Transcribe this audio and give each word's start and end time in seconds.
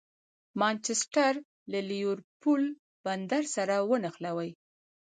مانچسټر 0.59 1.33
له 1.71 1.79
لېورپول 1.89 2.63
بندر 3.05 3.43
سره 3.55 3.75
ونښلوي. 3.89 4.51